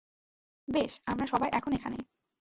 [0.67, 1.97] বেশ, আমরা সবাই এখন এখানে।